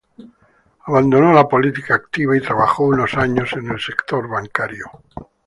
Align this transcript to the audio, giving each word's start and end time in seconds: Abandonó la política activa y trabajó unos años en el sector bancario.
Abandonó 0.87 1.31
la 1.31 1.47
política 1.47 1.93
activa 1.93 2.35
y 2.35 2.41
trabajó 2.41 2.85
unos 2.87 3.13
años 3.13 3.53
en 3.53 3.69
el 3.69 3.79
sector 3.79 4.27
bancario. 4.27 4.85